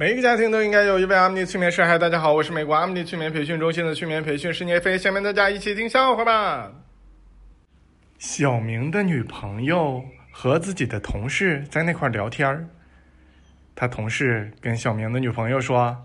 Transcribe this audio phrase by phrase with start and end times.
[0.00, 1.82] 每一个家庭都应该有一位阿米尼催眠师。
[1.84, 4.96] 嗨，大家好，我是美国阿米尼催眠培训中心的催眠培训师聂飞。
[4.96, 6.70] 下面大家一起听笑话吧。
[8.16, 10.00] 小明的女朋友
[10.30, 12.64] 和自己的同事在那块聊天儿，
[13.74, 15.96] 他同事跟小明的女朋友说：“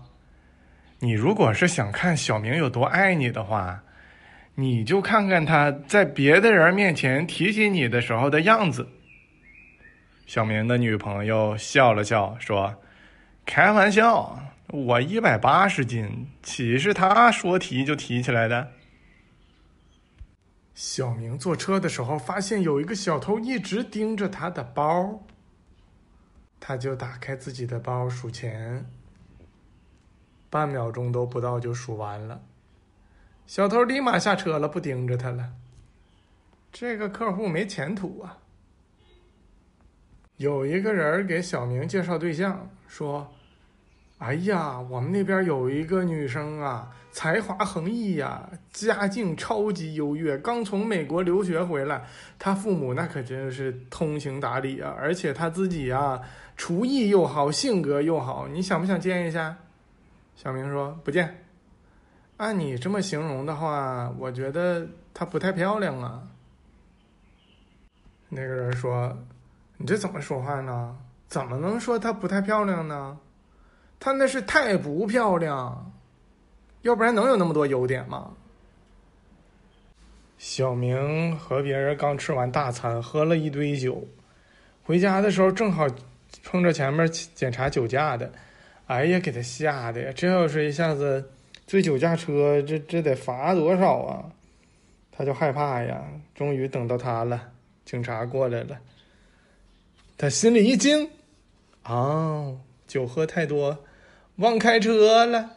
[0.98, 3.80] 你如果是想看小明有多爱你的话，
[4.56, 8.88] 你就看看他在别的人面前提起你的时候的样子。”
[10.26, 12.74] 小明的女朋友笑了笑说。
[13.46, 14.38] 开玩笑，
[14.68, 18.72] 我一百八十斤，岂是他说提就提起来的？
[20.74, 25.22] 小明坐车的时候，发现有一个小偷一直盯着他的包，
[26.58, 28.84] 他就打开自己的包数钱，
[30.50, 32.42] 半秒钟都不到就数完了。
[33.46, 35.52] 小偷立马下车了，不盯着他了。
[36.72, 38.38] 这个客户没前途啊！
[40.38, 43.32] 有一个人给小明介绍对象，说
[44.18, 52.04] ：“哎呀，我们那边有一个女生啊，才华横溢呀，家境超级优越，刚从美国留学回来，
[52.38, 56.20] 她父母那可真是通情达理啊，而且她自己啊，
[56.56, 59.56] 厨艺又好，性格又好，你想不想见一下？”
[60.36, 61.44] 小明说：“不见。
[62.38, 66.22] 按你这么形容的话，我觉得她不太漂亮啊。”
[68.30, 69.16] 那个人说。
[69.76, 70.96] 你这怎么说话呢？
[71.26, 73.18] 怎么能说她不太漂亮呢？
[74.04, 75.90] 她那是太不漂亮，
[76.82, 78.32] 要不然能有那么多优点吗？
[80.36, 84.06] 小明和别人刚吃完大餐，喝了一堆酒，
[84.82, 85.86] 回家的时候正好
[86.42, 88.30] 碰着前面检查酒驾的，
[88.88, 90.12] 哎呀，给他吓的呀！
[90.14, 91.30] 这要是一下子
[91.66, 94.26] 醉酒驾车，这这得罚多少啊？
[95.10, 96.04] 他就害怕呀。
[96.34, 97.52] 终于等到他了，
[97.86, 98.78] 警察过来了。
[100.18, 101.08] 他心里一惊，
[101.84, 103.78] 哦，酒喝太多，
[104.36, 105.50] 忘开车了。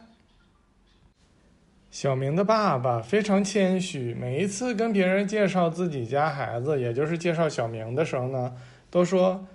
[1.90, 8.54] 小明的爸爸非常谦虚，每一次跟别人介绍自己家孩子，也就是介绍小明的时候呢，
[8.90, 9.46] 都说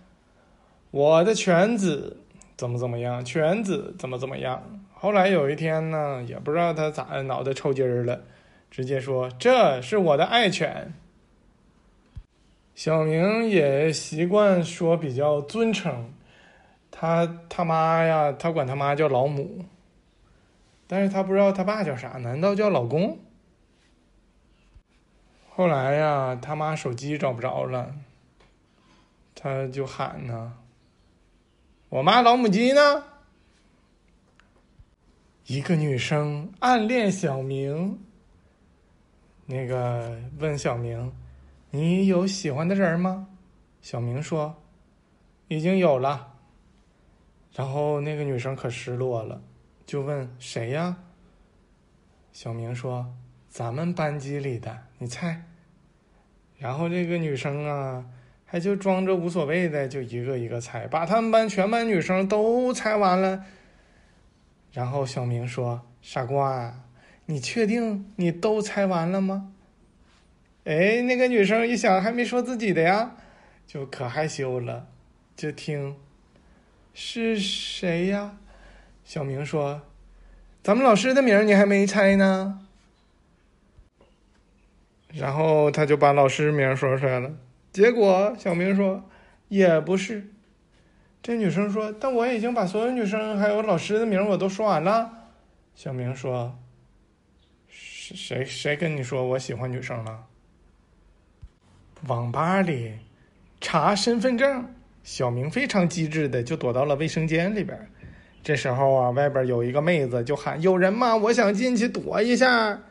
[0.92, 2.18] 我的犬子
[2.58, 4.81] 怎么怎么样，犬子怎么怎么样。
[4.94, 8.22] 后来有一天呢，也不知道他咋脑袋抽筋儿了，
[8.72, 10.94] 直接说这是我的爱犬。
[12.74, 16.12] 小明也习惯说比较尊称，
[16.96, 19.66] 他他妈呀，他管他妈叫老母，
[20.86, 23.18] 但是他不知道他爸叫啥，难道叫老公？
[25.50, 27.96] 后来呀，他妈手机找不着了，
[29.34, 30.53] 他就喊呢
[31.90, 33.03] ：“我妈老母鸡呢？”
[35.48, 38.00] 一个女生暗恋小明，
[39.48, 41.12] 那个问小明。
[41.72, 43.28] 你有喜欢的人吗？
[43.82, 44.56] 小明说
[45.50, 46.30] ：“已经有了。”
[47.56, 49.41] 然后那个女生可失落了，
[49.86, 50.97] 就问：“谁呀？”
[52.34, 53.14] 小明说
[53.47, 55.44] ：“咱们班级里的，你猜。”
[56.58, 58.06] 然后这个女生啊，
[58.46, 63.46] 还就装着无所谓的，就一个一个猜，把他们班全班女生都猜完了。
[64.72, 66.74] 然后小明说：“傻瓜，
[67.25, 69.52] 你确定你都猜完了吗？”
[70.66, 73.18] 哎，那个女生一想，还没说自己的呀，
[73.68, 74.88] 就可害羞了，
[75.35, 75.96] 就听
[76.94, 78.38] 是谁呀？
[79.04, 79.81] 小明说
[80.64, 82.68] ：“咱们老师的名你还没猜呢。”
[85.14, 87.32] 然后他就把老师名说出来了。
[87.72, 89.03] 结果小明说
[89.50, 90.30] ：“也不是。”
[91.22, 95.30] 这女生说：“但我已经把所有女生还有老师的名我都说完了。”
[95.76, 96.58] 小明说
[97.68, 100.28] ：“谁谁跟你说我喜欢女生了？”
[102.08, 103.00] 网吧里
[103.62, 107.78] 查身份证，小明非常机智的就躲到了卫生间里边。
[108.41, 111.16] 这时候啊，外边有一个妹子就喊：“有人吗？
[111.16, 112.81] 我想进去躲一下。”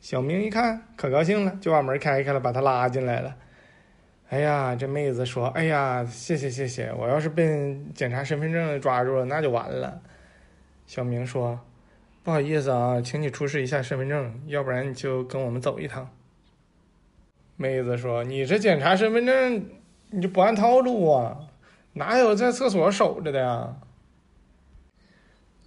[0.00, 3.36] 小明一看可高兴了，就把门开开了，把他拉进来了。
[4.30, 10.00] 哎呀，这妹子说：“哎呀，谢谢谢谢，我要是被检查身份证抓住了，那就完了。”
[10.86, 11.60] 小明说
[12.24, 16.08] ：“不好意思啊，请你出示一下身份证，要不然你就跟我们走一趟。”
[17.56, 19.66] 妹子说：“你这检查身份证，
[20.10, 21.36] 你就不按套路啊？
[21.92, 23.76] 哪有在厕所守着的呀？”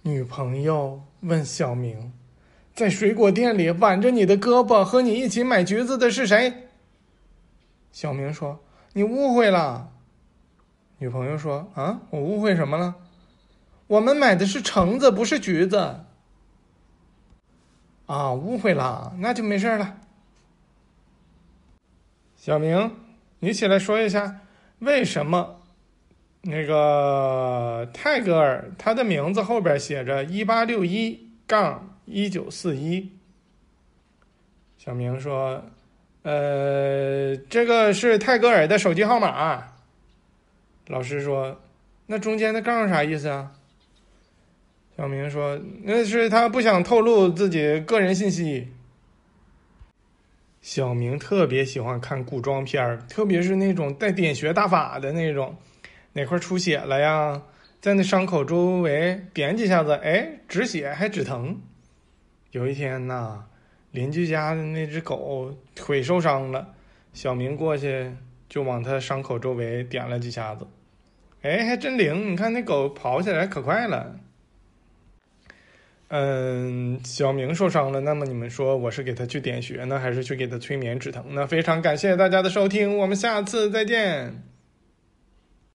[0.02, 2.12] 女朋友问小明
[2.74, 6.68] ：“在水果店里挽着你的胳膊和你一起买橘子的是谁？”
[7.90, 8.60] 小明说
[8.92, 9.90] ：“你误会了。”
[10.98, 12.94] 女朋友说：“啊，我误会什么了？
[13.86, 16.00] 我们买的是橙子，不是橘子。”
[18.06, 19.96] 啊，误会了，那就没事了。
[22.36, 22.94] 小明，
[23.44, 24.40] 你起来说一下，
[24.78, 25.60] 为什么
[26.40, 33.12] 那个泰戈尔，他的名字后边写着一八六一杠一九四一。
[34.78, 35.62] 小明说
[36.24, 39.62] ：“呃，这个是泰戈尔的手机号码。”
[40.88, 41.60] 老师说
[42.08, 43.52] ：“那中间的杠啥意思啊？”
[44.96, 48.68] 小明说：“那是他不想透露自己个人信息。”
[50.64, 55.54] 小明特别喜欢看古装片儿，特别是那种带点穴大法的那种。
[56.14, 57.42] 哪块出血了呀？
[57.82, 61.60] 在那伤口周围点几下子，哎，止血还止疼。
[62.52, 63.44] 有一天呐，
[63.90, 66.66] 邻居家的那只狗腿受伤了，
[67.12, 68.10] 小明过去
[68.48, 70.66] 就往它伤口周围点了几下子，
[71.42, 72.32] 哎，还真灵！
[72.32, 74.18] 你看那狗跑起来可快了。
[76.16, 81.44] 嗯，小明受伤了，那么你们说我是给他去点穴呢，还是去给他催眠止疼呢？
[81.44, 84.53] 非常感谢大家的收听，我们下次再见。